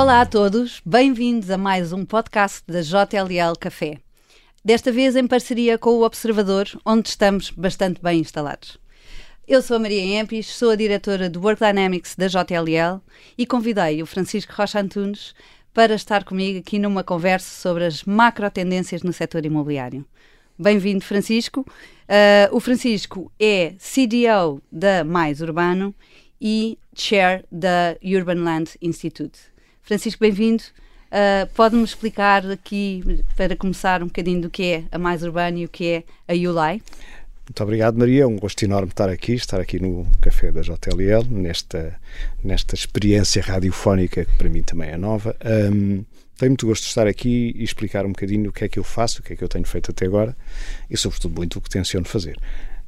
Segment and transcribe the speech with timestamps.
[0.00, 3.98] Olá a todos, bem-vindos a mais um podcast da JLL Café.
[4.64, 8.78] Desta vez em parceria com o Observador, onde estamos bastante bem instalados.
[9.46, 13.02] Eu sou a Maria Empis, sou a diretora do Work Dynamics da JLL
[13.36, 15.34] e convidei o Francisco Rocha Antunes
[15.74, 20.06] para estar comigo aqui numa conversa sobre as macro tendências no setor imobiliário.
[20.56, 21.62] Bem-vindo, Francisco.
[21.62, 25.92] Uh, o Francisco é CDO da Mais Urbano
[26.40, 29.57] e Chair da Urban Land Institute.
[29.88, 30.62] Francisco, bem-vindo.
[31.06, 35.64] Uh, Pode-me explicar aqui, para começar, um bocadinho do que é a Mais Urbano e
[35.64, 36.82] o que é a ULI?
[37.46, 38.24] Muito obrigado, Maria.
[38.24, 41.98] É um gosto enorme estar aqui, estar aqui no café da JLL, nesta,
[42.44, 45.34] nesta experiência radiofónica que para mim também é nova.
[45.42, 46.04] Um,
[46.36, 48.84] tenho muito gosto de estar aqui e explicar um bocadinho o que é que eu
[48.84, 50.36] faço, o que é que eu tenho feito até agora
[50.90, 52.36] e, sobretudo, muito o que tenciono fazer.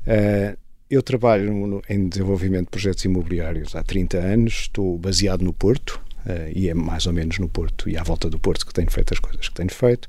[0.06, 0.54] Uh,
[0.90, 5.98] eu trabalho no, em desenvolvimento de projetos imobiliários há 30 anos, estou baseado no Porto,
[6.26, 8.90] uh, e é mais ou menos no Porto e à volta do Porto que tenho
[8.90, 10.08] feito as coisas que tenho feito.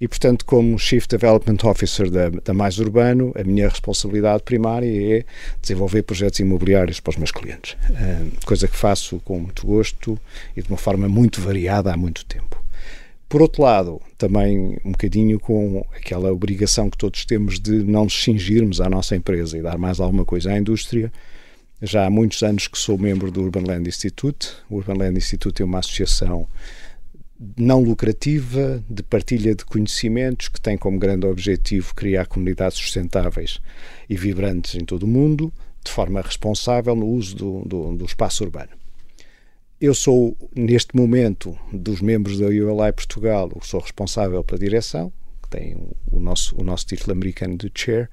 [0.00, 5.24] E, portanto, como Chief Development Officer da, da Mais Urbano, a minha responsabilidade primária é
[5.60, 7.76] desenvolver projetos imobiliários para os meus clientes.
[7.90, 10.18] Uh, coisa que faço com muito gosto
[10.56, 12.60] e de uma forma muito variada há muito tempo.
[13.28, 18.24] Por outro lado, também um bocadinho com aquela obrigação que todos temos de não nos
[18.24, 21.12] cingirmos à nossa empresa e dar mais alguma coisa à indústria.
[21.82, 24.48] Já há muitos anos que sou membro do Urban Land Institute.
[24.68, 26.46] O Urban Land Institute é uma associação
[27.56, 33.60] não lucrativa, de partilha de conhecimentos, que tem como grande objetivo criar comunidades sustentáveis
[34.08, 35.50] e vibrantes em todo o mundo,
[35.82, 38.72] de forma responsável no uso do, do, do espaço urbano.
[39.80, 45.10] Eu sou, neste momento, dos membros da ULI Portugal, sou responsável pela direção,
[45.42, 45.74] que tem
[46.12, 48.10] o nosso, o nosso título americano de chair,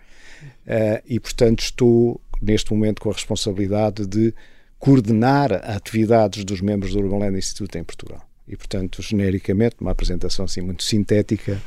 [0.66, 4.34] uh, e, portanto, estou, neste momento, com a responsabilidade de
[4.80, 8.22] coordenar atividades dos membros do Urban Land Institute em Portugal.
[8.48, 11.62] E, portanto, genericamente, uma apresentação assim muito sintética,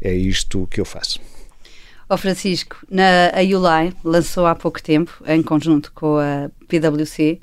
[0.00, 1.20] é isto que eu faço.
[2.08, 7.38] Ó oh Francisco, na a ULI lançou há pouco tempo, em conjunto com a PwC,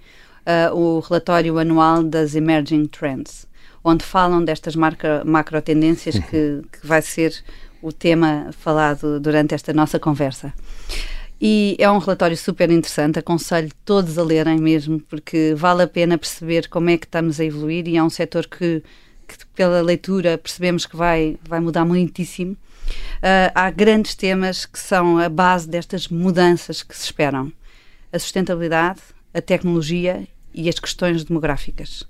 [0.45, 3.47] uh, o relatório anual das Emerging Trends,
[3.83, 6.22] onde falam destas marca, macro tendências uhum.
[6.22, 7.44] que, que vai ser
[7.81, 10.53] o tema falado durante esta nossa conversa.
[11.44, 16.16] E é um relatório super interessante, aconselho todos a lerem mesmo, porque vale a pena
[16.16, 18.84] perceber como é que estamos a evoluir e é um setor que,
[19.28, 22.51] que pela leitura, percebemos que vai, vai mudar muitíssimo.
[22.51, 27.51] Uh, há grandes temas que são a base destas mudanças que se esperam:
[28.13, 29.01] a sustentabilidade,
[29.34, 32.03] a tecnologia e as questões demográficas.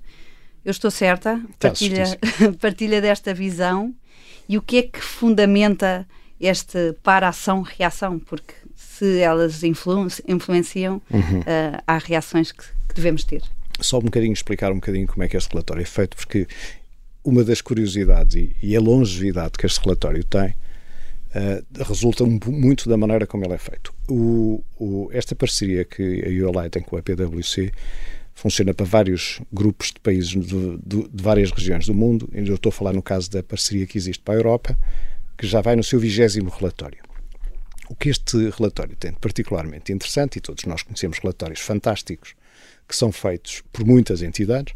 [0.62, 1.40] Eu estou certa?
[1.58, 2.04] Partilha,
[2.60, 3.94] partilha desta visão
[4.46, 6.06] e o que é que fundamenta
[6.38, 8.18] este para-ação-reação?
[8.18, 8.54] Porque
[8.98, 11.40] se elas influ influenciam, uhum.
[11.40, 13.42] uh, há reações que, que devemos ter.
[13.80, 16.46] Só um bocadinho explicar um bocadinho como é que este relatório é feito, porque
[17.24, 22.96] uma das curiosidades e, e a longevidade que este relatório tem uh, resulta muito da
[22.96, 23.94] maneira como ele é feito.
[24.08, 27.72] O, o, esta parceria que a ULI tem com a PwC
[28.34, 32.28] funciona para vários grupos de países de várias regiões do mundo.
[32.32, 34.78] Eu estou a falar no caso da parceria que existe para a Europa,
[35.38, 37.11] que já vai no seu vigésimo relatório.
[37.92, 42.34] O que este relatório tem de particularmente interessante, e todos nós conhecemos relatórios fantásticos
[42.88, 44.74] que são feitos por muitas entidades,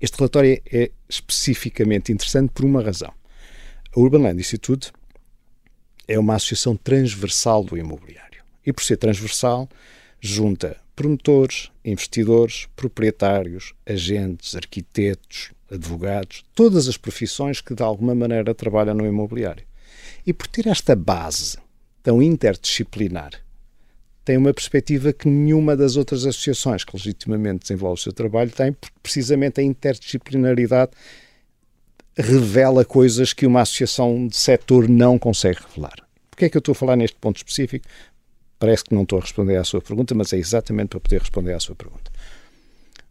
[0.00, 3.12] este relatório é especificamente interessante por uma razão.
[3.92, 4.92] A Urban Land Institute
[6.06, 8.44] é uma associação transversal do imobiliário.
[8.64, 9.68] E por ser transversal,
[10.20, 18.94] junta promotores, investidores, proprietários, agentes, arquitetos, advogados, todas as profissões que de alguma maneira trabalham
[18.94, 19.66] no imobiliário.
[20.24, 21.58] E por ter esta base
[22.02, 23.32] tão interdisciplinar,
[24.24, 28.72] tem uma perspectiva que nenhuma das outras associações que legitimamente desenvolve o seu trabalho tem,
[28.72, 30.92] porque precisamente a interdisciplinaridade
[32.16, 36.06] revela coisas que uma associação de setor não consegue revelar.
[36.30, 37.86] Porquê é que eu estou a falar neste ponto específico?
[38.58, 41.54] Parece que não estou a responder à sua pergunta, mas é exatamente para poder responder
[41.54, 42.10] à sua pergunta.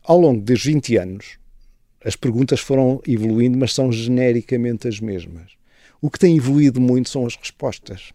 [0.04, 1.38] Ao longo dos 20 anos,
[2.04, 5.52] as perguntas foram evoluindo, mas são genericamente as mesmas.
[6.02, 8.14] O que tem evoluído muito são as respostas.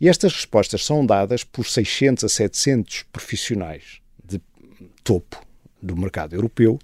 [0.00, 4.40] E estas respostas são dadas por 600 a 700 profissionais de
[5.04, 5.44] topo
[5.80, 6.78] do mercado europeu,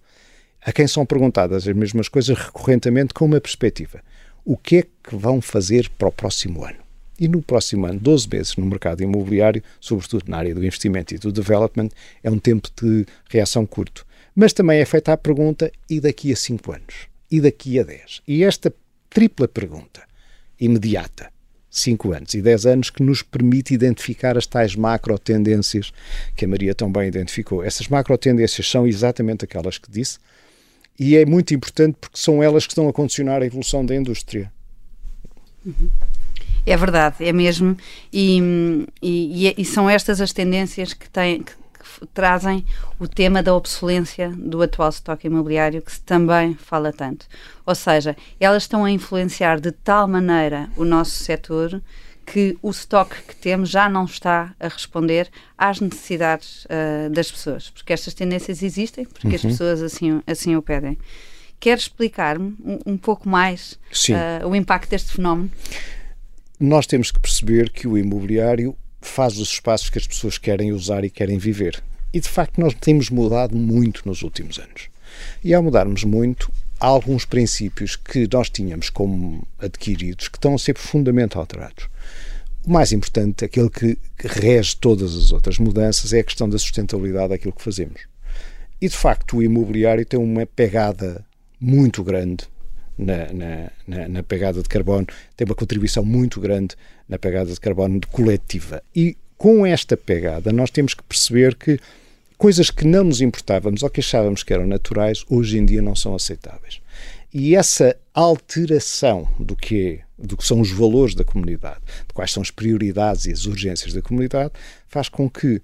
[0.63, 4.03] a quem são perguntadas as mesmas coisas recorrentemente com uma perspectiva.
[4.45, 6.79] O que é que vão fazer para o próximo ano?
[7.19, 11.19] E no próximo ano, 12 meses no mercado imobiliário, sobretudo na área do investimento e
[11.19, 11.89] do development,
[12.23, 14.07] é um tempo de reação curto.
[14.35, 17.09] Mas também é feita a pergunta: e daqui a 5 anos?
[17.31, 18.23] E daqui a 10?
[18.27, 18.73] E esta
[19.11, 20.03] tripla pergunta,
[20.61, 21.33] imediata,
[21.79, 25.93] 5 anos e 10 anos que nos permite identificar as tais macro tendências
[26.37, 27.63] que a Maria tão bem identificou.
[27.63, 30.19] Essas macro tendências são exatamente aquelas que disse
[30.99, 34.51] e é muito importante porque são elas que estão a condicionar a evolução da indústria.
[36.67, 37.77] É verdade, é mesmo.
[38.13, 42.65] E, e, e são estas as tendências que, têm, que, que, trazem
[42.99, 47.27] o tema da obsolência do atual estoque imobiliário, que se também fala tanto.
[47.65, 51.83] Ou seja, elas estão a influenciar de tal maneira o nosso setor
[52.27, 57.71] que o estoque que temos já não está a responder às necessidades uh, das pessoas,
[57.71, 59.35] porque estas tendências existem, porque uhum.
[59.35, 60.99] as pessoas assim, assim o pedem.
[61.59, 63.79] Quer explicar-me um, um, pouco mais
[64.43, 65.51] uh, o impacto deste fenómeno?
[66.61, 71.05] Nós temos que perceber que o imobiliário faz os espaços que as pessoas querem usar
[71.05, 71.83] e querem viver.
[72.13, 74.89] E de facto nós temos mudado muito nos últimos anos.
[75.43, 76.51] E ao mudarmos muito,
[76.81, 81.89] há alguns princípios que nós tínhamos como adquiridos que estão a ser profundamente alterados.
[82.65, 87.31] O mais importante, aquele que rege todas as outras mudanças, é a questão da sustentabilidade
[87.31, 88.03] daquilo que fazemos.
[88.81, 91.25] E de facto, o imobiliário tem uma pegada
[91.61, 92.47] muito grande
[92.99, 95.07] na, na, na, na, pegada de carbono,
[95.37, 96.75] tem uma contribuição muito grande
[97.09, 98.83] na pegada de carbono coletiva.
[98.95, 101.79] E com esta pegada, nós temos que perceber que
[102.37, 105.95] coisas que não nos importávamos ou que achávamos que eram naturais, hoje em dia não
[105.95, 106.81] são aceitáveis.
[107.33, 112.33] E essa alteração do que, é, do que são os valores da comunidade, de quais
[112.33, 114.53] são as prioridades e as urgências da comunidade,
[114.89, 115.61] faz com que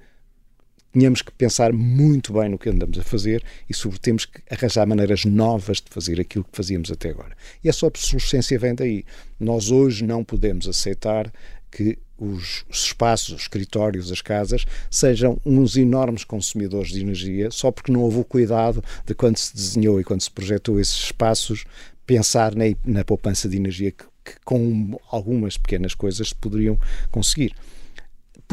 [0.95, 4.87] tenhamos que pensar muito bem no que andamos a fazer e, sobretudo, temos que arranjar
[4.87, 7.37] maneiras novas de fazer aquilo que fazíamos até agora.
[7.63, 9.05] E essa obsolescência vem daí.
[9.39, 11.33] Nós hoje não podemos aceitar
[11.69, 17.91] que os espaços, os escritórios, as casas, sejam uns enormes consumidores de energia só porque
[17.91, 21.65] não houve o cuidado de quando se desenhou e quando se projetou esses espaços
[22.07, 26.79] pensar na, na poupança de energia que, que, com algumas pequenas coisas se poderiam
[27.11, 27.53] conseguir.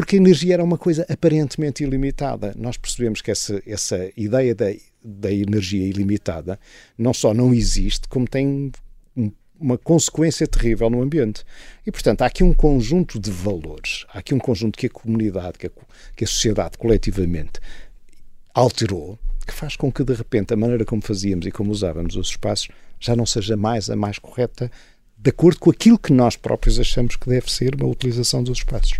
[0.02, 2.56] Porque a energia era uma coisa aparentemente ilimitada.
[2.58, 4.66] Nós percebemos que essa, essa ideia da,
[5.04, 6.60] da energia ilimitada
[6.98, 8.72] não só não existe, como tem
[9.60, 11.44] uma consequência terrível no ambiente.
[11.86, 15.60] E, portanto, há aqui um conjunto de valores, há aqui um conjunto que a comunidade,
[15.60, 15.72] que a,
[16.16, 17.60] que a sociedade coletivamente
[18.56, 22.30] alterou, que faz com que, de repente, a maneira como fazíamos e como usávamos os
[22.30, 22.70] espaços
[23.00, 24.72] já não seja mais a mais correta,
[25.16, 29.00] de acordo com aquilo que nós próprios achamos que deve ser uma utilização dos espaços.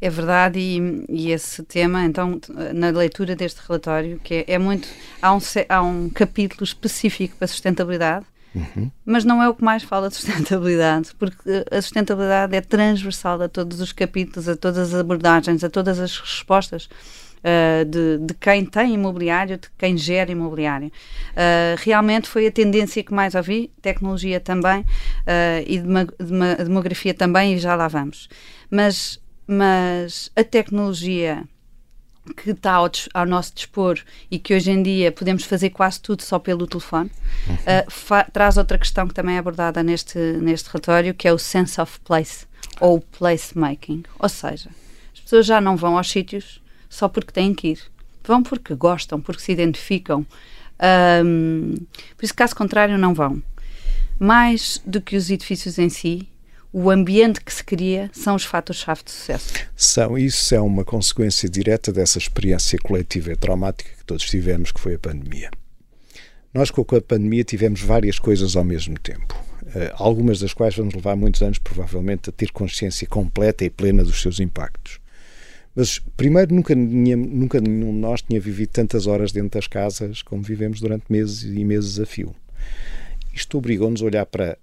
[0.00, 2.40] É verdade, e, e, esse tema, então,
[2.74, 4.88] na leitura deste relatório, que é, é muito.
[5.20, 5.38] Há um,
[5.68, 8.24] há um capítulo específico para sustentabilidade,
[8.54, 8.90] Uhum.
[9.04, 13.48] Mas não é o que mais fala de sustentabilidade, porque a sustentabilidade é transversal a
[13.48, 16.88] todos os capítulos, a todas as abordagens, a todas as respostas
[17.40, 20.88] uh, de, de, quem tem imobiliário, de quem gera imobiliário.
[20.88, 25.80] Uh, realmente foi a tendência que mais ouvi, tecnologia também uh, e
[26.62, 28.28] demografia também, e já lá vamos.
[28.70, 29.20] Mas,
[29.50, 31.42] mas a tecnologia
[32.36, 33.98] que está ao, ao, nosso dispor
[34.30, 37.10] e que hoje em dia podemos fazer quase tudo só pelo telefone,
[37.48, 37.54] uhum.
[37.54, 41.80] uh, traz outra questão que também é abordada neste, neste relatório, que é o sense
[41.80, 42.46] of place,
[42.80, 44.04] ou place making.
[44.20, 44.70] Ou seja,
[45.12, 47.80] as pessoas já não vão aos sítios só porque têm que ir.
[48.22, 50.24] Vão porque gostam, porque se identificam.
[51.24, 51.74] Um,
[52.16, 53.42] por isso, caso contrário, não vão.
[54.16, 56.28] Mais do que os edifícios em si,
[56.72, 59.52] o ambiente que se cria são os fatores-chave de sucesso.
[59.74, 64.80] São, isso é uma consequência direta dessa experiência coletiva e traumática que todos tivemos, que
[64.80, 65.50] foi a pandemia.
[66.54, 70.94] Nós, com a pandemia, tivemos várias coisas ao mesmo tempo, uh, algumas das quais vamos
[70.94, 75.00] levar muitos anos, provavelmente, a ter consciência completa e plena dos seus impactos.
[75.74, 80.42] Mas, primeiro, nunca, nunca nenhum de nós tinha vivido tantas horas dentro das casas como
[80.42, 82.34] vivemos durante meses e meses a fio.
[83.32, 84.58] Isto obrigou-nos a olhar para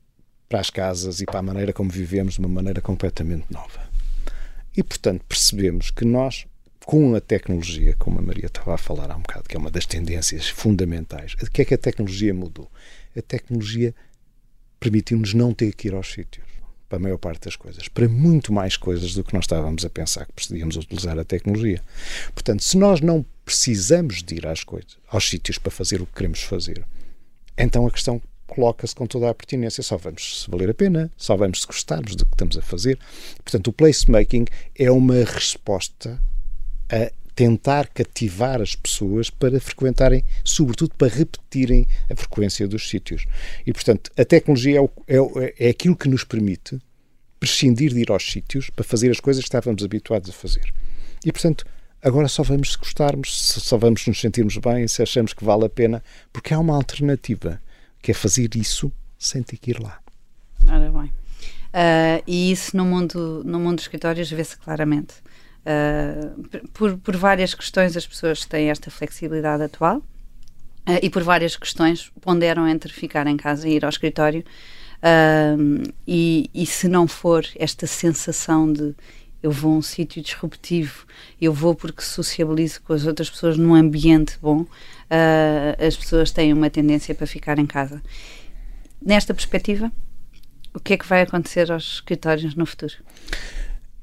[0.48, 3.88] para as casas e para a maneira como vivemos de uma maneira completamente nova.
[4.75, 6.46] E, portanto, percebemos que nós,
[6.86, 9.72] com a tecnologia, como a Maria estava a falar há um bocado, que é uma
[9.72, 12.72] das tendências fundamentais, o que é que a tecnologia mudou?
[13.18, 13.94] A tecnologia
[14.80, 16.46] permitiu-nos não ter que ir aos sítios,
[16.88, 19.89] para a maior parte das coisas, para muito mais coisas do que nós estávamos a
[19.89, 21.82] pensar que precisíamos utilizar a tecnologia.
[22.34, 26.13] Portanto, se nós não precisamos de ir às coisas, aos sítios para fazer o que
[26.13, 26.86] queremos fazer,
[27.58, 29.84] então a questão coloca-se com toda a pertinência.
[29.84, 32.98] Só vamos se valer a pena, só vamos se gostarmos do que estamos a fazer.
[33.44, 34.46] Portanto, o placemaking
[34.77, 36.20] é uma resposta
[36.89, 43.25] a tentar cativar as pessoas para frequentarem, sobretudo para repetirem a frequência dos sítios.
[43.63, 46.80] E, portanto, a tecnologia é, o, é, é aquilo que nos permite
[47.39, 50.74] prescindir de ir aos sítios para fazer as coisas que estávamos habituados a fazer.
[51.24, 51.63] E, portanto,
[52.01, 55.70] agora só vamos se gostarmos, só vamos nos sentirmos bem, se achamos que vale a
[55.70, 57.62] pena, porque há uma alternativa
[58.01, 60.00] que é fazer isso sem ter que ir lá.
[60.68, 61.12] Ora bem.
[61.68, 65.16] Uh, e isso no mundo, no mundo dos escritórios vê-se claramente.
[65.66, 71.56] Uh, por, por várias questões, as pessoas têm esta flexibilidade atual, uh, e por várias
[71.56, 74.44] questões ponderam entre ficar em casa e ir ao escritório.
[76.08, 78.96] E, e se não for esta sensação de
[79.44, 81.06] eu vou a um sítio disruptivo,
[81.39, 84.66] eu vou porque sociabilizo com as outras pessoas num ambiente bom,
[85.11, 88.01] uh, as pessoas têm uma tendência para ficar em casa.
[89.01, 89.91] Nesta perspectiva,
[90.73, 92.93] o que é que vai acontecer aos escritórios no futuro?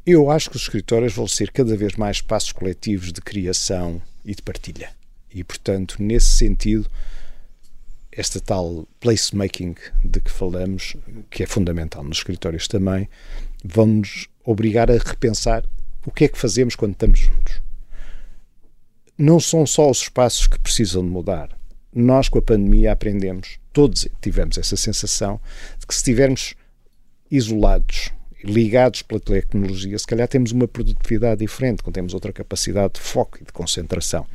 [0.07, 4.35] Eu acho que os escritórios vão ser cada vez mais espaços coletivos de criação e
[4.35, 4.91] de partilha.
[5.33, 6.89] E, portanto, nesse sentido,
[8.13, 10.95] esta tal placemaking de que falamos,
[11.31, 13.09] que é fundamental nos escritórios também,
[13.65, 15.65] vão-nos obrigar a repensar
[16.07, 17.64] o que é que fazemos quando estamos juntos.
[19.17, 21.57] Não são só os espaços que precisam de mudar.
[21.95, 25.41] Nós, com a pandemia, aprendemos, todos tivemos essa sensação
[25.79, 26.55] de que se estivermos
[27.31, 28.11] isolados,
[28.43, 33.39] ligados pela tecnologia, se calhar temos uma produtividade diferente, quando temos outra capacidade de foco
[33.41, 34.27] e de concentração.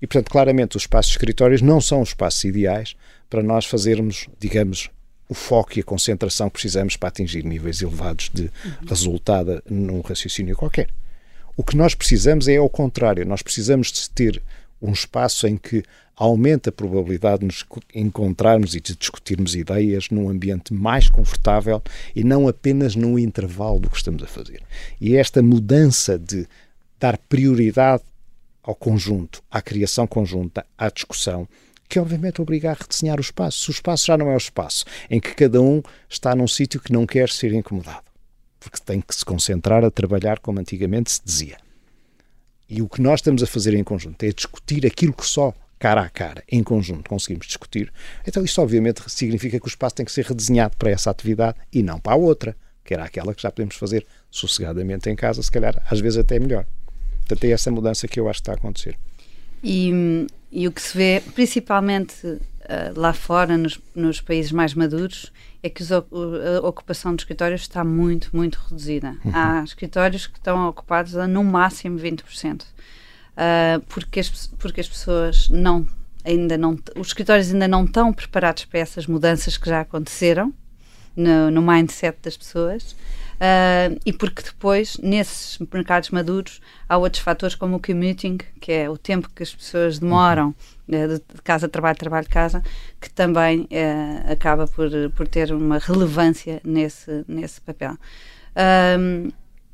[0.00, 2.96] E, portanto, claramente, os espaços de escritórios não são os espaços ideais
[3.28, 4.88] para nós fazermos, digamos,
[5.28, 8.50] o foco e a concentração que precisamos para atingir níveis elevados de
[8.86, 10.88] resultado num raciocínio qualquer.
[11.56, 14.42] O que nós precisamos é ao contrário, nós precisamos de ter
[14.82, 15.82] um espaço em que
[16.16, 21.82] aumenta a probabilidade de nos encontrarmos e de discutirmos ideias num ambiente mais confortável
[22.14, 24.62] e não apenas num intervalo do que estamos a fazer.
[25.00, 26.46] E esta mudança de
[27.00, 28.02] dar prioridade
[28.62, 31.48] ao conjunto, à criação conjunta, à discussão,
[31.88, 33.70] que obviamente obriga a redesenhar o espaço.
[33.70, 36.92] O espaço já não é o espaço em que cada um está num sítio que
[36.92, 38.04] não quer ser incomodado,
[38.64, 41.58] porque tem que se concentrar a trabalhar como antigamente se dizia.
[42.68, 46.00] E o que nós estamos a fazer em conjunto é discutir aquilo que só cara
[46.00, 47.92] a cara, em conjunto, conseguimos discutir.
[48.26, 51.82] Então isto obviamente significa que o espaço tem que ser redesenhado para essa atividade e
[51.82, 55.50] não para a outra, que era aquela que já podemos fazer sossegadamente em casa, se
[55.50, 56.66] calhar às vezes até melhor.
[57.20, 58.96] Portanto, é essa mudança que eu acho que está a acontecer.
[59.62, 65.32] E, e o que se vê, principalmente uh, lá fora, nos, nos, países mais maduros,
[65.62, 69.16] é que a ocupação de escritórios está muito, muito reduzida.
[69.24, 69.32] Uhum.
[69.32, 72.62] Há escritórios que estão ocupados a no máximo 20%.
[72.62, 72.66] Uh,
[73.36, 75.86] eh, porque, as, porque as pessoas não
[76.24, 80.54] ainda não os escritórios ainda não estão preparados para essas mudanças que já aconteceram
[81.14, 82.96] no, no mindset das pessoas
[83.34, 88.88] Uh, e porque depois, nesses mercados maduros, há outros fatores como o commuting, que é
[88.88, 90.50] o tempo que as pessoas demoram
[90.88, 92.62] uh, de casa, trabalho, trabalho, casa,
[93.00, 97.96] que também uh, acaba por, por ter uma relevância nesse, nesse papel.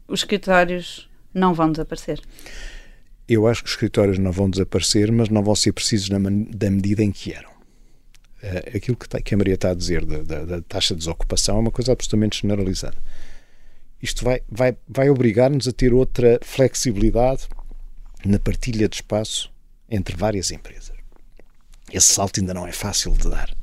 [0.09, 2.21] os escritórios não vão desaparecer.
[3.29, 6.71] Eu acho que os escritórios não vão desaparecer, mas não vão ser precisos na da
[6.71, 7.51] medida em que eram.
[8.43, 11.01] Uh, aquilo que, tá, que, a Maria está a dizer da, da, da, taxa de
[11.01, 12.97] desocupação é uma coisa absolutamente generalizada
[14.03, 17.49] isto vai, vai, vai obrigar-nos a ter outra flexibilidade
[18.25, 19.53] na partilha de espaço
[19.89, 20.97] entre várias empresas.
[21.93, 23.55] Esse salto ainda não é fácil de dar.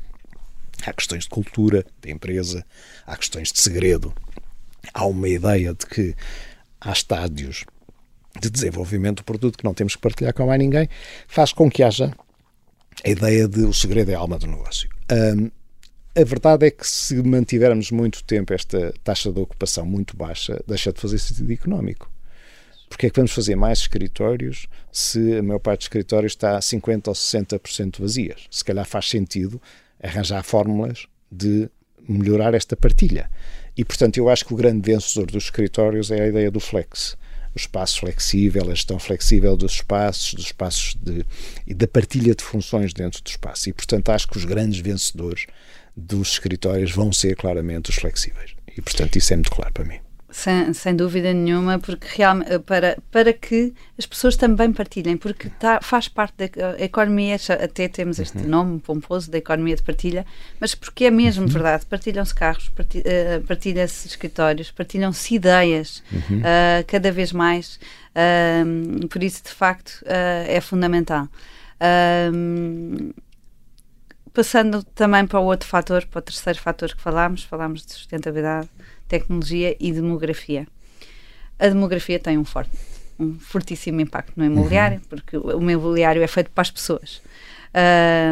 [0.85, 2.65] Há questões de cultura da empresa,
[3.05, 4.13] há questões de segredo,
[4.93, 6.15] há uma ideia de que
[6.79, 7.65] há estádios
[8.39, 10.87] de desenvolvimento do produto que não temos que partilhar com mais ninguém,
[11.27, 12.13] faz com que haja
[13.03, 14.89] a ideia de o segredo é a alma do negócio.
[15.11, 15.51] Um,
[16.17, 20.91] a verdade é que se mantivermos muito tempo esta taxa de ocupação muito baixa, deixa
[20.91, 22.11] de fazer sentido económico.
[22.89, 26.59] Porque é que vamos fazer mais escritórios se a maior parte dos escritórios está a
[26.59, 28.47] 50% ou 60% vazias?
[28.49, 29.61] Se calhar faz sentido
[30.01, 31.69] arranjar fórmulas de
[32.09, 33.29] melhorar esta partilha.
[33.77, 37.15] E, portanto, eu acho que o grande vencedor dos escritórios é a ideia do flex.
[37.53, 41.23] O espaço flexível, a gestão flexível dos espaços, dos espaços de,
[41.67, 43.69] e da partilha de funções dentro do espaço.
[43.69, 45.45] E, portanto, acho que os grandes vencedores
[45.97, 48.55] dos escritórios vão ser claramente os flexíveis.
[48.77, 49.97] E, portanto, isso é muito claro para mim.
[50.29, 55.79] Sem, sem dúvida nenhuma, porque realmente para, para que as pessoas também partilhem, porque tá,
[55.81, 58.47] faz parte da economia, até temos este uhum.
[58.47, 60.25] nome pomposo da economia de partilha,
[60.59, 61.49] mas porque é mesmo uhum.
[61.49, 62.69] verdade, partilham-se carros,
[63.03, 66.39] eh, partilham-se escritórios, partilham-se ideias uhum.
[66.39, 67.79] uh, cada vez mais,
[68.11, 71.27] uh, por isso de facto uh, é fundamental.
[74.37, 78.69] Passando também para o outro fator, para o terceiro fator que falámos, falámos de sustentabilidade,
[79.07, 80.67] tecnologia e demografia.
[81.57, 82.69] A demografia tem um forte,
[83.17, 85.03] um fortíssimo impacto no imobiliário, uhum.
[85.09, 87.19] porque o imobiliário é feito para as pessoas.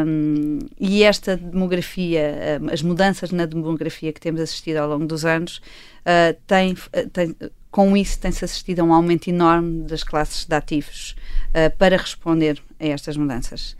[0.06, 5.56] Um, e esta demografia, as mudanças na demografia que temos assistido ao longo dos anos,
[5.56, 6.76] uh, tem,
[7.12, 7.34] tem,
[7.68, 11.16] com isso tem-se assistido a um aumento enorme das classes de ativos
[11.48, 13.76] uh, para responder a estas mudanças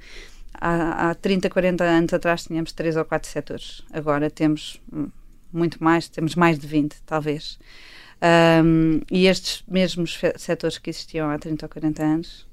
[0.60, 3.82] há, há 30, 40 anos atrás tínhamos três ou quatro setores.
[3.92, 4.80] Agora temos
[5.52, 7.58] muito mais, temos mais de 20, talvez.
[8.64, 12.46] Um, e estes mesmos setores que existiam há 30 ou 40 anos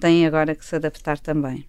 [0.00, 1.66] têm agora que se adaptar também.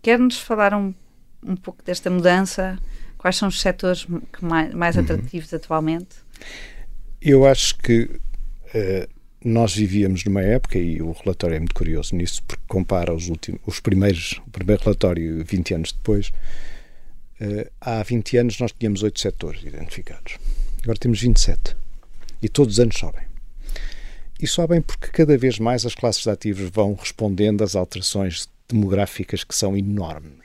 [0.00, 0.94] Quer-nos falar um,
[1.42, 2.78] um pouco desta mudança?
[3.18, 4.06] Quais são os setores
[4.40, 5.02] mais, mais uhum.
[5.02, 5.58] atrativos uhum.
[5.58, 6.16] atualmente?
[7.20, 8.02] Eu acho que
[8.74, 9.08] uh,
[9.44, 13.60] nós vivíamos numa época, e o relatório é muito curioso nisso, porque compara os, últimos,
[13.66, 16.32] os primeiros, o primeiro relatório 20 anos depois.
[17.40, 20.38] Uh, há 20 anos nós tínhamos oito setores identificados.
[20.82, 21.76] Agora temos 27.
[22.40, 23.24] E todos os anos sobem.
[24.40, 29.44] E sobem porque cada vez mais as classes de ativos vão respondendo às alterações demográficas
[29.44, 30.42] que são enormes.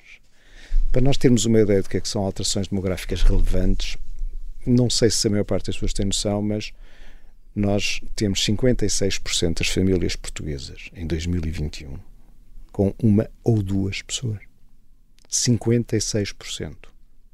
[0.92, 3.98] Para nós termos uma ideia do que, é que são alterações demográficas relevantes,
[4.66, 6.72] não sei se a maior parte das pessoas tem noção, mas
[7.58, 11.98] nós temos 56% das famílias portuguesas em 2021
[12.72, 14.38] com uma ou duas pessoas.
[15.28, 16.76] 56%.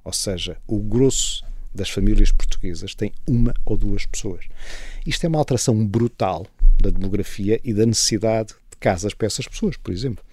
[0.01, 1.43] Ou seja, o grosso
[1.75, 4.45] das famílias portuguesas tem uma ou duas pessoas.
[5.05, 6.47] Isto é uma alteração brutal
[6.81, 10.23] da demografia e da necessidade de casas para essas pessoas, por exemplo.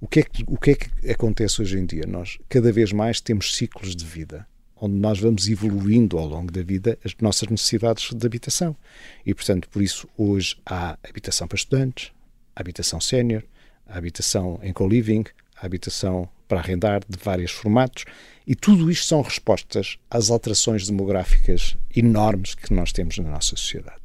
[0.00, 2.04] O que, é que, o que é que acontece hoje em dia?
[2.04, 4.44] Nós cada vez mais temos ciclos de vida
[4.84, 8.76] onde nós vamos evoluindo ao longo da vida as nossas necessidades de habitação.
[9.24, 12.12] E, portanto, por isso hoje há habitação para estudantes,
[12.54, 13.42] habitação sénior,
[13.86, 15.24] habitação em co-living,
[15.56, 18.04] habitação para arrendar de vários formatos,
[18.46, 23.96] e tudo isto são respostas às alterações demográficas enormes que nós temos na nossa sociedade.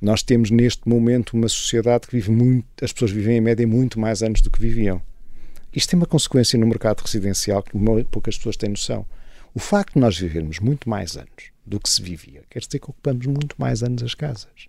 [0.00, 4.00] Nós temos neste momento uma sociedade que vive muito, as pessoas vivem em média muito
[4.00, 5.02] mais anos do que viviam.
[5.74, 7.72] Isto tem uma consequência no mercado residencial que
[8.10, 9.06] poucas pessoas têm noção.
[9.54, 12.90] O facto de nós vivermos muito mais anos do que se vivia quer dizer que
[12.90, 14.66] ocupamos muito mais anos as casas.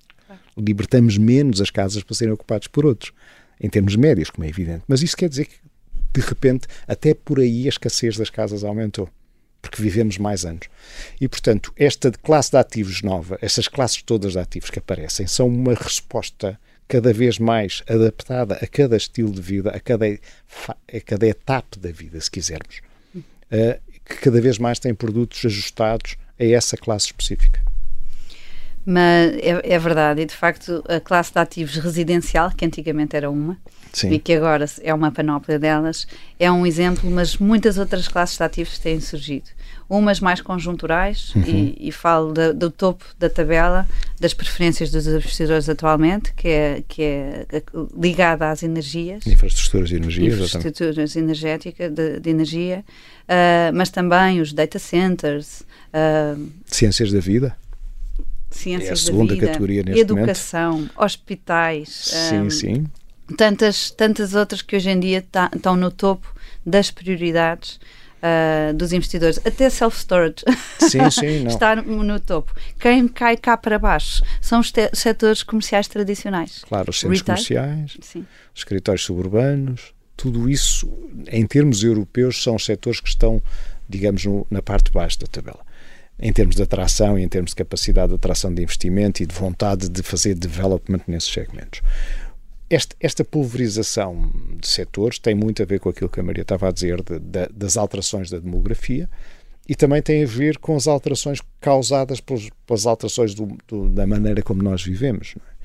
[0.57, 3.11] Libertamos menos as casas para serem ocupadas por outros,
[3.59, 4.83] em termos médios, como é evidente.
[4.87, 5.55] Mas isso quer dizer que
[6.15, 9.09] de repente, até por aí a escassez das casas aumentou,
[9.61, 10.67] porque vivemos mais anos.
[11.19, 15.47] E, portanto, esta classe de ativos nova, essas classes todas de ativos que aparecem, são
[15.47, 21.27] uma resposta cada vez mais adaptada a cada estilo de vida, a cada, a cada
[21.27, 22.79] etapa da vida, se quisermos,
[23.15, 27.61] uh, que cada vez mais tem produtos ajustados a essa classe específica.
[28.85, 33.31] Mas é, é, verdade, e de facto a classe de ativos residencial, que antigamente era
[33.31, 33.57] uma,
[33.91, 34.11] Sim.
[34.11, 36.05] e que agora é uma panóplia delas,
[36.39, 39.49] é um exemplo, mas muitas outras classes de ativos têm surgido.
[39.89, 41.43] Umas mais conjunturais, uhum.
[41.43, 43.87] e, e, falo do topo da tabela
[44.19, 47.45] das preferências dos investidores atualmente, que é, que é
[47.99, 49.25] ligada às energias.
[49.25, 50.27] Infraestruturas de energia.
[50.27, 52.83] Infraestruturas energéticas, de, de energia,
[53.23, 55.61] uh, mas também os data centers.
[55.93, 57.55] Uh, Ciências da vida
[58.49, 60.93] ciências é a segunda vida, categoria neste educação, momento.
[60.97, 61.89] hospitais.
[61.89, 62.85] Sim, um, sim.
[63.37, 66.33] Tantas, tantas outras que hoje em dia tá, estão no topo
[66.65, 67.79] das prioridades
[68.25, 69.39] uh, dos investidores.
[69.45, 70.43] Até self-storage
[70.79, 72.53] sim, sim, está no, no, topo.
[72.79, 76.63] Quem cai cá para baixo são os setores comerciais tradicionais.
[76.67, 77.37] Claro, os centros Retail.
[77.37, 78.25] comerciais, sim.
[78.53, 80.91] os escritórios suburbanos, tudo isso,
[81.27, 83.41] em termos europeus, são os setores que estão,
[83.89, 85.64] digamos, no, na parte de baixo da tabela
[86.19, 89.35] em termos de atração e em termos de capacidade de atração de investimento e de
[89.35, 91.81] vontade de fazer development nesses segmentos.
[92.69, 96.67] Esta, esta pulverização de setores tem muito a ver com aquilo que a Maria estava
[96.67, 99.09] a dizer de, de, das alterações da demografia
[99.67, 104.07] e também tem a ver com as alterações causadas pelos, pelas alterações do, do, da
[104.07, 105.35] maneira como nós vivemos.
[105.37, 105.55] É?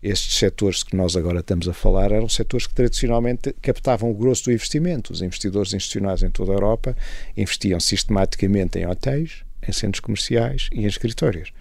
[0.00, 4.44] Estes setores que nós agora estamos a falar eram setores que tradicionalmente captavam o grosso
[4.44, 5.12] do investimento.
[5.12, 6.96] Os investidores institucionais em toda a Europa
[7.36, 11.52] investiam sistematicamente em hotéis, em centros comerciais e em escritórios.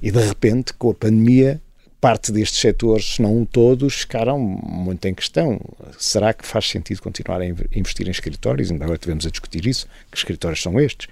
[0.00, 1.60] E de repente, com a pandemia,
[2.00, 5.60] parte destes setores, se não todos, ficaram muito em questão.
[5.96, 8.72] Será que faz sentido continuar a investir em escritórios?
[8.72, 9.86] Ainda agora tivemos a discutir isso.
[10.10, 11.06] Que escritórios são estes?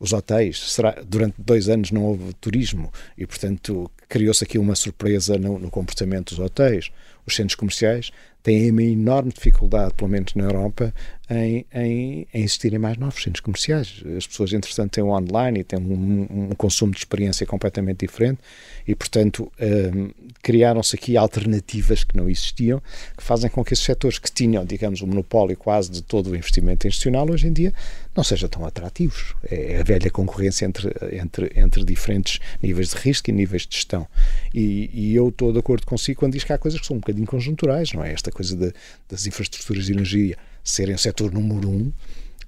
[0.00, 5.38] Os hotéis, será, durante dois anos não houve turismo e, portanto, criou-se aqui uma surpresa
[5.38, 6.90] no, no comportamento dos hotéis.
[7.24, 8.10] Os centros comerciais
[8.46, 10.94] têm uma enorme dificuldade, pelo menos na Europa,
[11.28, 14.00] em, em, em existirem mais novos centros comerciais.
[14.16, 18.38] As pessoas, entretanto, têm o online e têm um, um consumo de experiência completamente diferente
[18.86, 22.80] e, portanto, um, criaram-se aqui alternativas que não existiam,
[23.16, 26.30] que fazem com que esses setores que tinham, digamos, o um monopólio quase de todo
[26.30, 27.74] o investimento institucional, hoje em dia
[28.16, 29.34] não sejam tão atrativos.
[29.50, 34.06] É a velha concorrência entre, entre, entre diferentes níveis de risco e níveis de gestão.
[34.54, 37.00] E, e eu estou de acordo consigo quando diz que há coisas que são um
[37.00, 38.12] bocadinho conjunturais, não é?
[38.12, 38.72] Esta coisa de,
[39.08, 41.92] das infraestruturas de energia serem o setor número um,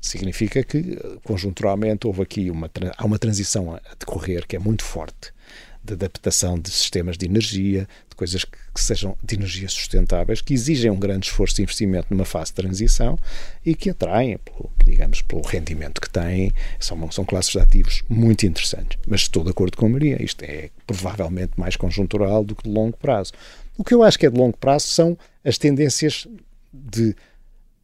[0.00, 5.32] significa que, conjunturalmente, houve aqui uma, há uma transição a decorrer que é muito forte
[5.82, 10.52] de adaptação de sistemas de energia, de coisas que, que, sejam de energia sustentáveis, que
[10.52, 13.18] exigem um grande esforço de investimento numa fase de transição
[13.64, 18.44] e que atraem, pelo, digamos, pelo rendimento que têm, são, são classes de ativos muito
[18.44, 18.98] interessantes.
[19.06, 22.70] Mas estou de acordo com a Maria, isto é provavelmente mais conjuntural do que de
[22.70, 23.32] longo prazo.
[23.78, 26.26] O que eu acho que é de longo prazo são as tendências
[26.72, 27.14] de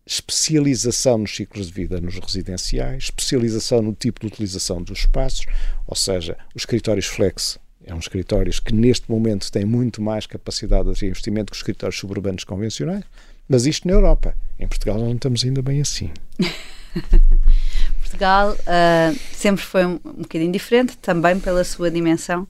[0.05, 5.47] especialização nos ciclos de vida nos residenciais, especialização no tipo de utilização dos espaços,
[5.87, 10.93] ou seja, os escritórios flex é um escritórios que neste momento têm muito mais capacidade
[10.93, 13.05] de investimento que os escritórios suburbanos convencionais,
[13.49, 14.35] mas isto na Europa.
[14.59, 16.11] Em Portugal não estamos ainda bem assim.
[18.01, 22.49] Portugal uh, sempre foi um, um bocadinho diferente, também pela sua dimensão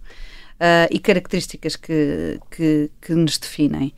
[0.54, 3.92] uh, e características que, que, que nos definem.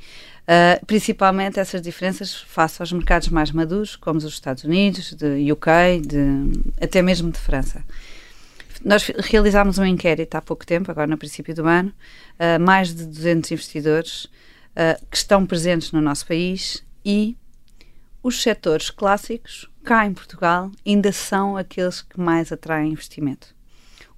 [0.47, 6.01] Uh, principalmente essas diferenças face aos mercados mais maduros, como os Estados Unidos, de UK,
[6.07, 7.85] de, até mesmo de França.
[8.85, 11.93] Nós realizámos um inquérito há pouco tempo, agora no princípio do ano,
[12.39, 17.37] uh, mais de 200 investidores uh, que estão presentes no nosso país e
[18.23, 23.56] os setores clássicos, cá em Portugal, ainda são aqueles que mais atraem investimento.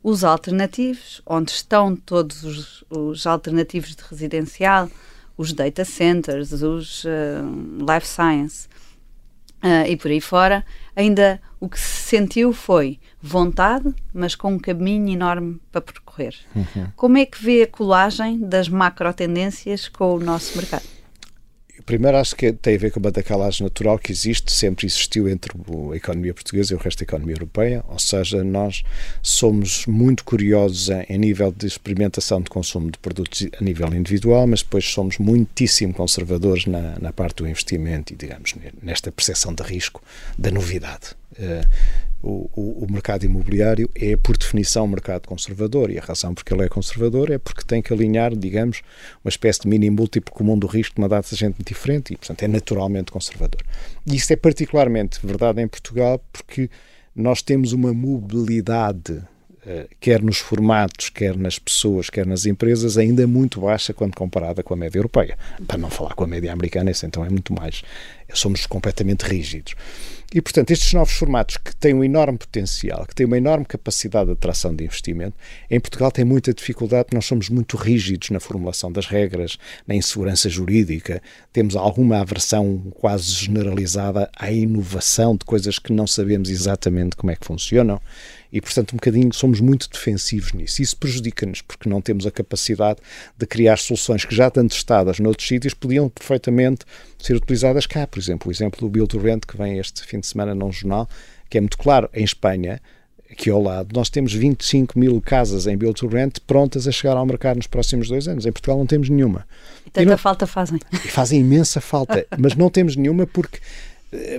[0.09, 4.89] Os alternativos, onde estão todos os, os alternativos de residencial,
[5.37, 7.09] os data centers, os uh,
[7.87, 8.67] life science
[9.63, 10.65] uh, e por aí fora,
[10.97, 16.35] ainda o que se sentiu foi vontade, mas com um caminho enorme para percorrer.
[16.57, 16.87] Uhum.
[16.97, 20.87] Como é que vê a colagem das macro tendências com o nosso mercado?
[21.89, 25.51] Primeiro, acho que tem a ver com uma decalagem natural que existe, sempre existiu entre
[25.91, 28.83] a economia portuguesa e o resto da economia europeia, ou seja, nós
[29.23, 34.47] somos muito curiosos em, em nível de experimentação de consumo de produtos a nível individual,
[34.47, 39.63] mas depois somos muitíssimo conservadores na, na parte do investimento e, digamos, nesta percepção de
[39.63, 40.03] risco
[40.37, 41.17] da novidade.
[41.39, 41.67] Uh,
[42.23, 45.91] o, o, o, mercado imobiliário é, por definição, um mercado conservador.
[45.91, 48.83] E a razão porque ele é conservador é porque tem que alinhar, digamos,
[49.25, 52.17] uma espécie de mini múltiplo comum do risco de uma data de gente diferente e,
[52.17, 53.63] portanto, é naturalmente conservador.
[54.07, 56.69] E isso é particularmente verdade em Portugal porque
[57.15, 59.23] nós temos uma mobilidade
[59.67, 64.63] eh, quer nos formatos, quer nas pessoas, quer nas empresas, ainda muito baixa quando comparada
[64.63, 65.37] com a média europeia.
[65.67, 67.83] Para não falar com a média americana, isso então é muito mais.
[68.33, 69.75] Somos completamente rígidos.
[70.35, 74.27] E, portanto, estes novos formatos que têm um enorme potencial, que têm uma enorme capacidade
[74.27, 75.35] de atração de investimento,
[75.71, 80.51] em Portugal tem muita dificuldade, nós somos muito rígidos na formulação das regras, na insegurança
[80.51, 87.31] jurídica, temos alguma aversão quase generalizada à inovação de coisas que não sabemos exatamente como
[87.31, 87.99] é que funcionam
[88.53, 90.83] e, portanto, um bocadinho somos muito defensivos nisso.
[90.83, 92.99] Isso prejudica-nos porque não temos a capacidade
[93.37, 96.85] de criar soluções que já estão testadas noutros sítios podiam perfeitamente
[97.19, 98.07] ser utilizadas cá.
[98.07, 100.73] Por exemplo, o exemplo do Build to Rent que vem este fim de semana num
[100.73, 101.09] jornal,
[101.49, 102.09] que é muito claro.
[102.15, 102.81] Em Espanha,
[103.31, 107.17] aqui ao lado, nós temos 25 mil casas em Build to Rent prontas a chegar
[107.17, 108.47] ao mercado nos próximos dois anos.
[108.47, 109.47] Em Portugal não temos nenhuma.
[109.87, 110.79] E tanta e não, falta fazem.
[111.09, 113.59] Fazem imensa falta, mas não temos nenhuma porque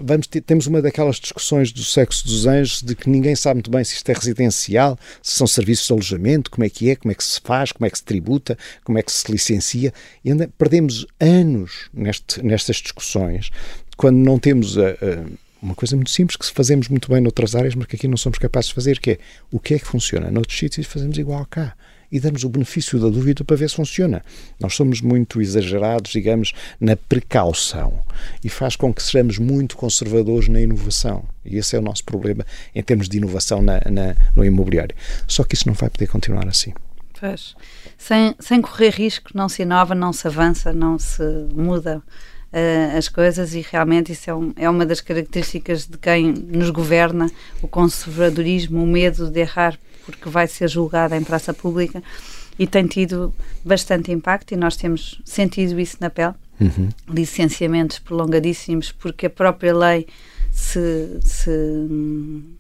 [0.02, 3.72] vamos ter, temos uma daquelas discussões do sexo dos anjos de que ninguém sabe muito
[3.72, 7.12] bem se isto é residencial, se são serviços de alojamento, como é que é, como
[7.12, 9.94] é que se faz, como é que se tributa, como é que se licencia.
[10.24, 13.52] E anda, perdemos anos neste, nestas discussões
[13.96, 15.26] quando não temos a, a,
[15.62, 18.40] uma coisa muito simples que fazemos muito bem noutras áreas, mas que aqui não somos
[18.40, 19.18] capazes de fazer, que é
[19.52, 21.76] o que é que funciona noutros sítios fazemos igual cá
[22.12, 24.24] e damos o benefício da dúvida para ver se funciona.
[24.60, 28.00] Nós somos muito exagerados, digamos, na precaução
[28.43, 31.24] e faz com que sejamos muito conservadores na inovação.
[31.45, 34.95] E esse é o nosso problema em termos de inovação na, na, no imobiliário.
[35.28, 36.74] Só que isso não vai poder continuar assim.
[37.19, 37.56] Pois.
[37.98, 41.22] Sem, sem correr risco, não se inova, não se avança, não se
[41.54, 42.02] muda
[42.54, 46.69] uh, as coisas e realmente isso é, um, é uma das características de quem nos
[46.69, 47.30] governa,
[47.62, 49.78] o conservadorismo, o medo de errar
[50.10, 52.04] porque vai ser julgada em praça pública
[52.58, 56.34] e tem tido bastante impacto e nós temos sentido isso na pele.
[56.60, 56.89] Uhum.
[57.08, 60.08] Licenciamentos prolongadíssimos porque a própria lei
[60.52, 61.52] se, se,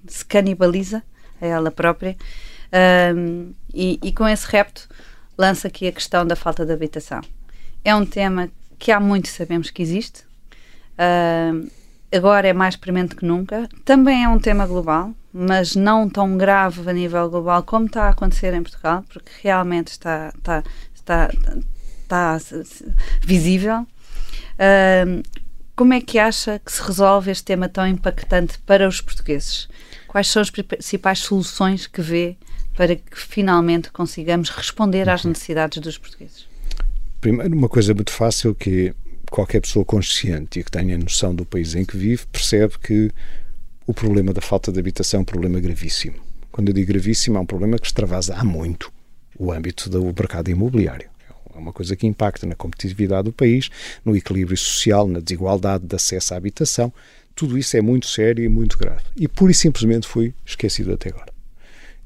[0.07, 1.03] se canibaliza
[1.41, 2.15] a ela própria
[3.15, 4.87] um, e, e, com esse repto
[5.37, 7.21] lança aqui a questão da falta de habitação.
[7.83, 10.23] É um tema que há muito sabemos que existe,
[10.93, 11.69] uh,
[12.13, 13.67] agora é mais premente que nunca.
[13.83, 18.09] Também é um tema global, mas não tão grave a nível global como está a
[18.09, 20.63] acontecer em Portugal, porque realmente está, está,
[20.93, 21.29] está,
[22.03, 22.37] está
[23.21, 23.85] visível.
[24.55, 25.23] Uh,
[25.75, 29.69] como é que acha que se resolve este tema tão impactante para os portugueses?
[30.07, 32.35] Quais são as principais soluções que vê
[32.75, 35.29] para que finalmente consigamos responder às uhum.
[35.29, 36.47] necessidades dos portugueses?
[37.21, 38.93] Primeiro, uma coisa muito fácil que
[39.29, 43.11] qualquer pessoa consciente e que tenha noção do país em que vive percebe que
[43.89, 46.13] o problema da falta de habitação é um problema gravíssimo.
[46.51, 48.91] Quando eu digo gravíssimo, é um problema que extravasa há muito
[49.35, 51.09] o âmbito do mercado imobiliário.
[51.55, 53.67] É uma coisa que impacta na competitividade do país,
[54.05, 56.93] no equilíbrio social, na desigualdade de acesso à habitação.
[57.33, 59.01] Tudo isso é muito sério e muito grave.
[59.17, 61.33] E pura e simplesmente foi esquecido até agora.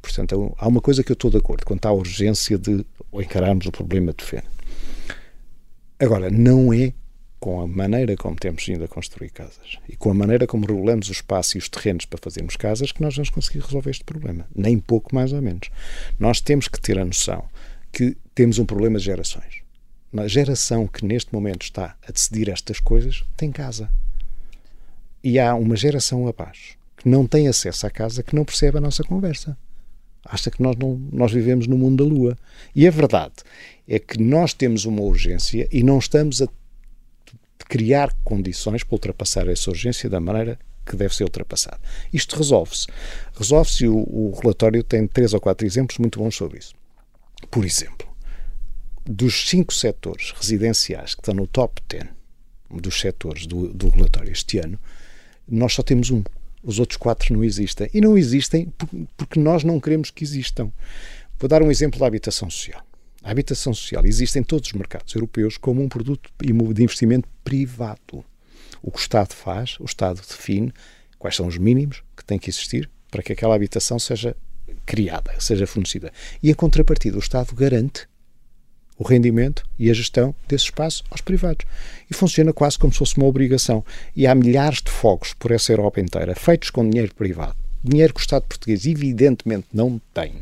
[0.01, 3.71] Portanto, há uma coisa que eu estou de acordo, quanto à urgência de encararmos o
[3.73, 4.41] problema de fé.
[5.99, 6.93] Agora, não é
[7.43, 11.09] com a maneira como temos vindo a construir casas e com a maneira como regulamos
[11.09, 14.47] o espaço e os terrenos para fazermos casas que nós vamos conseguir resolver este problema.
[14.55, 15.69] Nem pouco mais ou menos.
[16.17, 17.43] Nós temos que ter a noção
[17.91, 19.61] que temos um problema de gerações.
[20.15, 23.89] A geração que neste momento está a decidir estas coisas tem casa.
[25.21, 28.81] E há uma geração abaixo que não tem acesso à casa que não percebe a
[28.81, 29.57] nossa conversa.
[30.23, 32.37] Acha que nós, não, nós vivemos no mundo da lua.
[32.73, 33.33] E a verdade
[33.85, 36.47] é que nós temos uma urgência e não estamos a
[37.73, 41.79] criar condições para ultrapassar essa urgência da maneira que deve ser ultrapassada.
[42.13, 42.85] Isto resolve-se.
[43.35, 46.75] Resolve-se e o, o relatório tem três ou quatro exemplos muito bons sobre isso.
[47.49, 48.07] Por exemplo,
[49.03, 52.09] dos cinco setores residenciais que estão no top 10
[52.79, 54.77] dos setores do, do relatório este ano,
[55.47, 56.23] nós só temos um.
[56.61, 57.89] Os outros quatro não existem.
[57.91, 58.71] E não existem
[59.17, 60.71] porque nós não queremos que existam.
[61.39, 62.85] Vou dar um exemplo da habitação social.
[63.23, 68.23] A habitação social existe em todos os mercados europeus como um produto de investimento privado.
[68.81, 70.73] O que o Estado faz, o Estado define
[71.17, 74.35] quais são os mínimos que têm que existir para que aquela habitação seja
[74.85, 76.11] criada, seja fornecida.
[76.41, 78.09] E, em contrapartida, o Estado garante
[78.97, 81.65] o rendimento e a gestão desse espaço aos privados.
[82.11, 83.85] E funciona quase como se fosse uma obrigação.
[84.13, 87.55] E há milhares de fogos por essa Europa inteira, feitos com dinheiro privado.
[87.81, 90.33] Dinheiro que o Estado português, evidentemente, não tem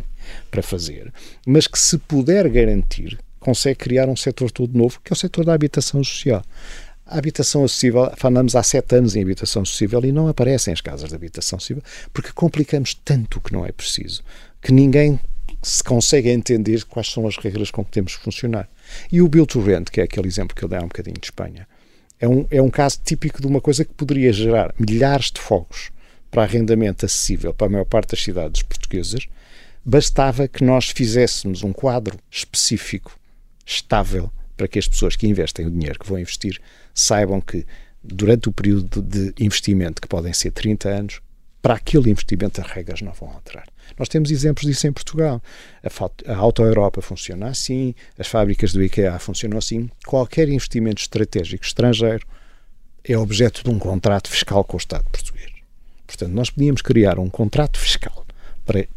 [0.49, 1.11] para fazer,
[1.45, 5.45] mas que se puder garantir, consegue criar um setor todo novo, que é o setor
[5.45, 6.43] da habitação social.
[7.05, 11.09] A habitação acessível, falamos há sete anos em habitação acessível e não aparecem as casas
[11.09, 14.23] de habitação acessível porque complicamos tanto o que não é preciso,
[14.61, 15.19] que ninguém
[15.61, 18.67] se consegue entender quais são as regras com que temos que funcionar.
[19.11, 21.17] E o Build to Rent, que é aquele exemplo que eu dei há um bocadinho
[21.19, 21.67] de Espanha,
[22.19, 25.91] é um, é um caso típico de uma coisa que poderia gerar milhares de fogos
[26.29, 29.27] para arrendamento acessível para a maior parte das cidades portuguesas,
[29.83, 33.17] Bastava que nós fizéssemos um quadro específico,
[33.65, 36.61] estável, para que as pessoas que investem o dinheiro que vão investir
[36.93, 37.65] saibam que
[38.03, 41.21] durante o período de investimento, que podem ser 30 anos,
[41.61, 43.67] para aquele investimento as regras não vão alterar.
[43.97, 45.41] Nós temos exemplos disso em Portugal.
[45.83, 49.89] A, a Auto Europa funciona assim, as fábricas do IKEA funcionam assim.
[50.05, 52.25] Qualquer investimento estratégico estrangeiro
[53.03, 55.51] é objeto de um contrato fiscal com o Estado português.
[56.07, 58.25] Portanto, nós podíamos criar um contrato fiscal
[58.65, 58.87] para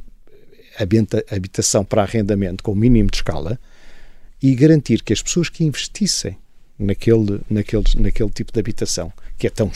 [1.31, 3.59] habitação para arrendamento com o mínimo de escala
[4.43, 6.37] e garantir que as pessoas que investissem
[6.79, 9.71] naquele, naquele, naquele tipo de habitação, que é tão,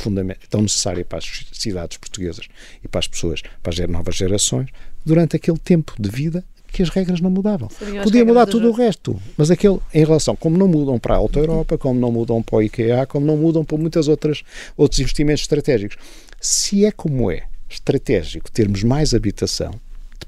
[0.50, 2.48] tão necessária para as cidades portuguesas
[2.84, 4.68] e para as pessoas, para as novas gerações,
[5.04, 7.68] durante aquele tempo de vida que as regras não mudavam.
[8.02, 11.38] Podia mudar tudo o resto, mas aquele, em relação, como não mudam para a Alta
[11.38, 14.42] Europa, como não mudam para o IKEA, como não mudam para muitas outras
[14.76, 15.96] outros investimentos estratégicos.
[16.40, 19.72] Se é como é estratégico termos mais habitação,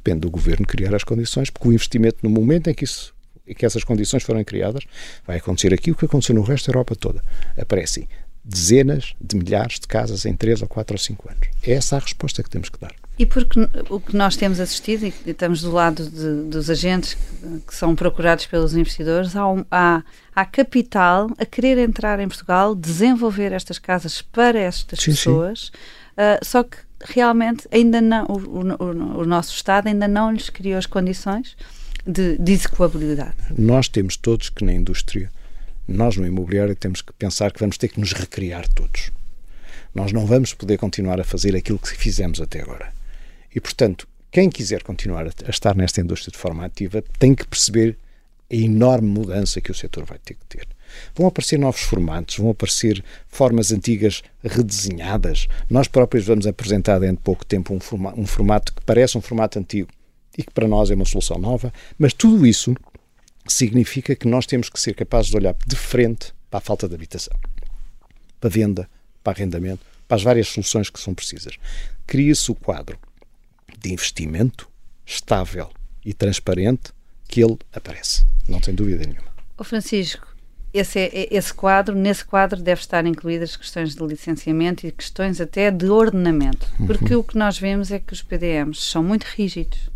[0.03, 3.15] depende do governo criar as condições, porque o investimento, no momento em que, isso,
[3.47, 4.85] em que essas condições forem criadas,
[5.27, 7.23] vai acontecer aqui o que aconteceu no resto da Europa toda.
[7.59, 8.09] Aparecem
[8.43, 11.49] dezenas de milhares de casas em 3 ou 4 ou 5 anos.
[11.63, 12.93] É essa a resposta que temos que dar.
[13.19, 13.61] E porque
[13.91, 17.19] o que nós temos assistido, e estamos do lado de, dos agentes
[17.67, 20.03] que são procurados pelos investidores, há, um, há,
[20.35, 25.79] há, capital a querer entrar em Portugal, desenvolver estas casas para estas sim, pessoas, sim.
[26.17, 30.79] Uh, só que realmente ainda não, o, o, o, nosso Estado ainda não lhes criou
[30.79, 31.57] as condições
[32.07, 33.35] de, de execuabilidade.
[33.57, 35.31] Nós temos todos que na indústria,
[35.89, 39.11] nós no imobiliário temos que pensar que vamos ter que nos recriar todos.
[39.95, 42.93] Nós não vamos poder continuar a fazer aquilo que fizemos até agora.
[43.55, 47.47] E, portanto, quem quiser continuar a, a estar nesta indústria de forma ativa tem que
[47.47, 47.97] perceber
[48.51, 50.69] a enorme mudança que o setor vai ter que ter.
[51.15, 55.49] Vão aparecer novos formatos, vão aparecer formas antigas redesenhadas.
[55.69, 59.21] Nós próprios vamos apresentar dentro de pouco tempo um, forma, um formato que parece um
[59.21, 59.89] formato antigo
[60.37, 62.75] e que para nós é uma solução nova, mas tudo isso
[63.47, 66.95] significa que nós temos que ser capazes de olhar de frente para a falta de
[66.95, 67.35] habitação,
[68.41, 68.89] para a venda,
[69.23, 71.57] para arrendamento, para as várias soluções que são precisas.
[72.07, 72.99] Cria-se o quadro
[73.79, 74.69] de investimento
[75.07, 75.71] estável
[76.05, 76.93] e transparente
[77.29, 78.25] que ele aparece.
[78.49, 79.31] Não tem dúvida nenhuma.
[79.57, 80.30] O Francisco,
[80.73, 85.41] esse, é, é, esse quadro, nesse quadro deve estar incluídas questões de licenciamento e questões
[85.41, 86.87] até de ordenamento, uhum.
[86.87, 87.21] porque uhum.
[87.21, 89.91] o que nós vemos é que os PDMs são muito rígidos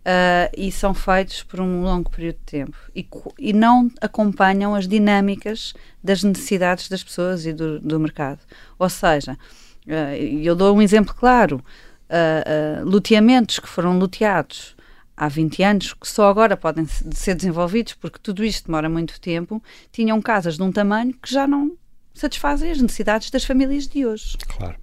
[0.00, 3.06] uh, e são feitos por um longo período de tempo e,
[3.38, 8.40] e não acompanham as dinâmicas das necessidades das pessoas e do, do mercado.
[8.78, 9.38] Ou seja,
[9.86, 11.62] uh, eu dou um exemplo claro,
[12.10, 14.74] uh, loteamentos que foram loteados
[15.20, 19.62] há 20 anos, que só agora podem ser desenvolvidos, porque tudo isto demora muito tempo,
[19.92, 21.76] tinham casas de um tamanho que já não
[22.14, 24.38] satisfazem as necessidades das famílias de hoje.
[24.56, 24.76] Claro.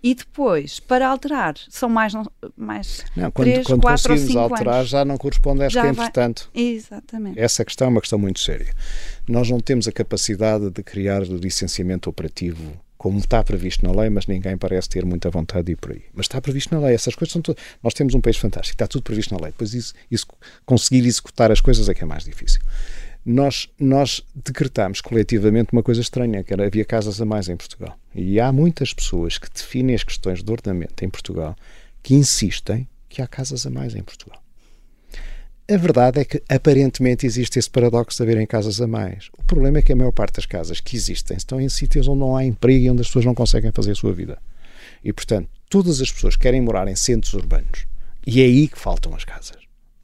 [0.00, 2.12] E depois, para alterar, são mais,
[2.56, 4.88] mais não, quando, 3, quando 4 conseguimos alterar, anos.
[4.90, 6.48] já não corresponde a é vai- importante.
[6.54, 7.36] Exatamente.
[7.40, 8.72] Essa questão é uma questão muito séria.
[9.28, 14.26] Nós não temos a capacidade de criar licenciamento operativo como está previsto na lei, mas
[14.26, 16.02] ninguém parece ter muita vontade de ir por aí.
[16.12, 16.94] Mas está previsto na lei.
[16.94, 17.62] Essas coisas são todas.
[17.82, 19.52] Nós temos um país fantástico, está tudo previsto na lei.
[19.52, 20.26] Depois isso, isso-
[20.66, 22.60] conseguir executar as coisas é que é mais difícil.
[23.24, 27.96] Nós, nós decretámos coletivamente uma coisa estranha, que era havia casas a mais em Portugal.
[28.14, 31.54] E há muitas pessoas que definem as questões de ordenamento em Portugal
[32.02, 34.42] que insistem que há casas a mais em Portugal.
[35.70, 39.28] A verdade é que aparentemente existe esse paradoxo de haverem casas a mais.
[39.36, 42.20] O problema é que a maior parte das casas que existem estão em sítios onde
[42.20, 44.38] não há emprego e onde as pessoas não conseguem fazer a sua vida.
[45.04, 47.86] E portanto, todas as pessoas querem morar em centros urbanos.
[48.26, 49.58] E é aí que faltam as casas.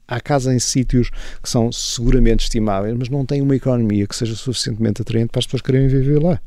[0.07, 1.09] Há casas em sítios
[1.41, 5.47] que são seguramente estimáveis, mas não têm uma economia que seja suficientemente atraente para as
[5.47, 6.39] pessoas quererem viver lá.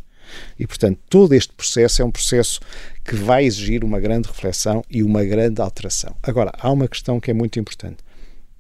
[0.56, 2.60] E, portanto, todo este processo é um processo
[3.04, 6.14] que vai exigir uma grande reflexão e uma grande alteração.
[6.22, 8.06] Agora, há uma questão que é muito importante.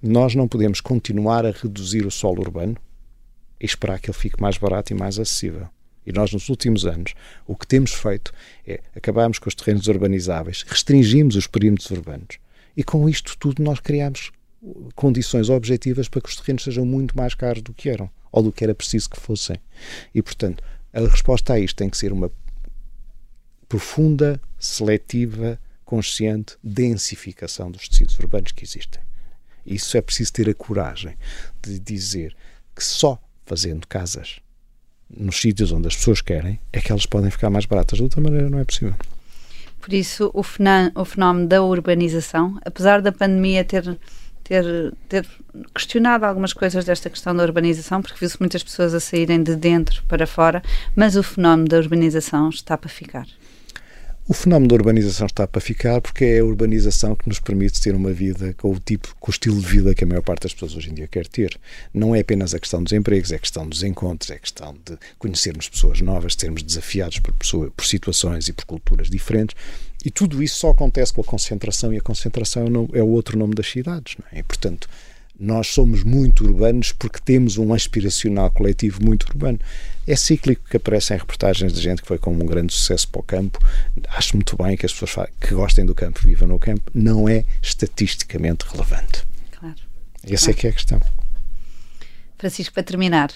[0.02, 2.76] Nós não podemos continuar a reduzir o solo urbano
[3.60, 5.68] e esperar que ele fique mais barato e mais acessível.
[6.06, 7.14] E nós, nos últimos anos,
[7.46, 8.32] o que temos feito
[8.66, 12.38] é acabarmos com os terrenos urbanizáveis, restringimos os perímetros urbanos
[12.76, 14.30] e, com isto tudo, nós criamos
[14.94, 18.52] condições objetivas para que os terrenos sejam muito mais caros do que eram ou do
[18.52, 19.56] que era preciso que fossem.
[20.14, 22.30] E, portanto, a resposta a isto tem que ser uma
[23.68, 29.07] profunda, seletiva, consciente densificação dos tecidos urbanos que existem.
[29.68, 31.14] Isso é preciso ter a coragem
[31.62, 32.34] de dizer
[32.74, 34.40] que só fazendo casas
[35.10, 37.98] nos sítios onde as pessoas querem é que elas podem ficar mais baratas.
[37.98, 38.94] De outra maneira, não é possível.
[39.80, 43.98] Por isso, o, fenó- o fenómeno da urbanização, apesar da pandemia ter,
[44.44, 45.26] ter, ter
[45.74, 50.02] questionado algumas coisas desta questão da urbanização, porque viu-se muitas pessoas a saírem de dentro
[50.04, 50.62] para fora,
[50.94, 53.26] mas o fenómeno da urbanização está para ficar.
[54.30, 57.94] O fenómeno da urbanização está para ficar porque é a urbanização que nos permite ter
[57.94, 60.52] uma vida com o tipo, com o estilo de vida que a maior parte das
[60.52, 61.58] pessoas hoje em dia quer ter.
[61.94, 64.76] Não é apenas a questão dos empregos, é a questão dos encontros, é a questão
[64.84, 69.56] de conhecermos pessoas novas, sermos desafiados por, pessoa, por situações e por culturas diferentes.
[70.04, 73.38] E tudo isso só acontece com a concentração, e a concentração é o é outro
[73.38, 74.16] nome das cidades.
[74.18, 74.40] Não é?
[74.40, 74.90] E, portanto,
[75.38, 79.58] nós somos muito urbanos porque temos um aspiracional coletivo muito urbano.
[80.06, 83.22] É cíclico que aparecem reportagens de gente que foi com um grande sucesso para o
[83.22, 83.58] campo.
[84.08, 86.90] Acho muito bem que as pessoas que gostem do campo vivam no campo.
[86.94, 89.24] Não é estatisticamente relevante.
[89.52, 89.76] Claro.
[90.24, 91.00] Essa é que é a questão.
[92.38, 93.30] Francisco, para terminar,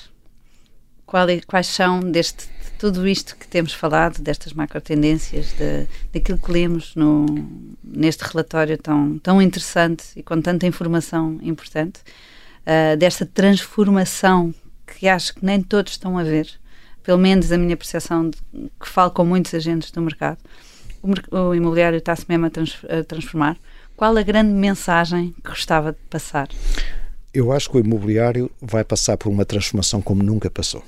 [1.28, 6.36] é- quais são deste de tudo isto que temos falado, destas macro tendências, de, daquilo
[6.36, 7.26] que lemos no,
[7.80, 12.00] neste relatório tão, tão interessante e com tanta informação importante,
[12.66, 14.52] ah, desta transformação
[14.84, 16.48] que acho que nem todos estão a ver,
[17.04, 18.38] pelo menos a minha percepção de,
[18.80, 20.38] que falo com muitos agentes do mercado,
[21.00, 23.56] o, o imobiliário está-se mesmo a, trans- a transformar.
[23.96, 26.48] Qual a grande mensagem que gostava de passar?
[27.32, 30.82] Eu acho que o imobiliário vai passar por uma transformação como nunca passou.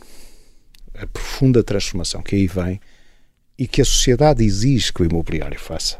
[0.98, 2.80] A profunda transformação que aí vem
[3.58, 5.98] e que a sociedade exige que o imobiliário faça.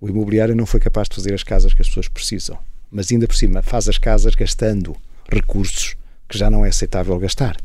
[0.00, 2.58] O imobiliário não foi capaz de fazer as casas que as pessoas precisam,
[2.90, 4.96] mas ainda por cima faz as casas gastando
[5.30, 5.96] recursos
[6.28, 7.56] que já não é aceitável gastar.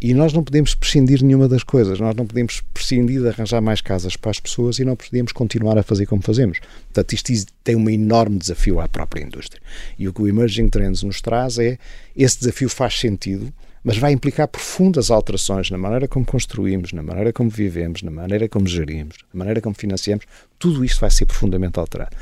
[0.00, 1.98] E nós não podemos prescindir nenhuma das coisas.
[1.98, 5.78] Nós não podemos prescindir de arranjar mais casas para as pessoas e não podemos continuar
[5.78, 6.58] a fazer como fazemos.
[6.92, 9.62] Portanto, isto is- tem um enorme desafio à própria indústria.
[9.98, 11.78] E o que o Emerging Trends nos traz é
[12.14, 13.50] esse desafio faz sentido,
[13.84, 18.48] mas vai implicar profundas alterações na maneira como construímos, na maneira como vivemos, na maneira
[18.48, 20.24] como gerimos, na maneira como financiamos.
[20.58, 22.16] Tudo isto vai ser profundamente alterado.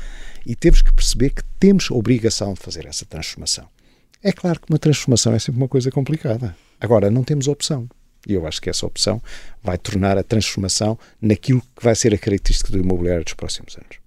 [0.45, 3.65] E temos que perceber que temos obrigação de fazer essa transformação.
[4.21, 6.55] É claro que uma transformação é sempre uma coisa complicada.
[6.81, 7.89] Agora, não temos opção.
[8.27, 9.21] E eu acho que essa opção
[9.61, 13.97] vai tornar a transformação naquilo que vai ser a característica do imobiliário dos próximos anos.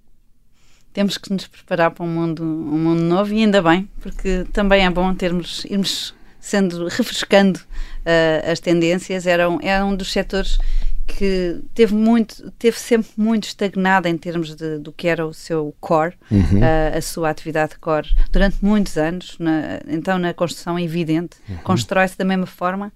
[0.93, 4.87] temos que nos preparar para um mundo, um mundo novo e ainda bem, porque também
[4.87, 6.15] é bom termos, irmos
[6.47, 9.27] sendo, refrescando uh, as tendências.
[9.27, 10.59] Era um, era um dos setores
[11.07, 15.75] que teve muito, teve sempre muito estagnado em termos de, do que era o seu
[15.81, 16.61] core, Uhum.
[16.61, 19.37] uh, a sua atividade core, durante muitos anos.
[19.39, 21.57] Na, então, na construção é evidente, Uhum.
[21.59, 22.93] constrói-se da mesma forma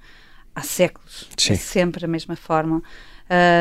[0.55, 1.53] há séculos, Sim.
[1.53, 2.83] é sempre a mesma forma.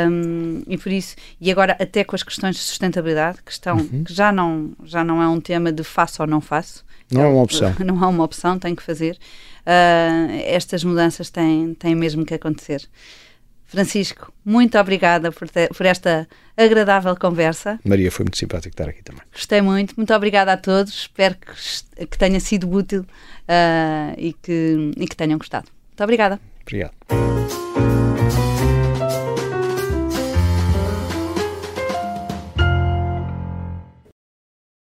[0.09, 4.03] Um, e por isso, e agora até com as questões de sustentabilidade, que, estão, Uhum.
[4.03, 6.84] que já, não, já não é um tema de faço ou não faço.
[7.11, 7.74] Não é uma opção.
[7.86, 9.18] Não há uma opção, tem que fazer.
[9.62, 12.88] Uh, estas mudanças têm, têm mesmo que acontecer.
[13.66, 17.80] Francisco, muito obrigada por, ter- por esta agradável conversa.
[17.86, 19.22] Maria, foi muito simpático estar aqui também.
[19.32, 19.93] Gostei muito.
[19.95, 20.91] Muito obrigada a todos.
[21.01, 25.68] Espero que, que tenha sido útil uh, e, que, e que tenham gostado.
[25.89, 26.39] Muito obrigada.
[26.64, 27.68] Obrigado.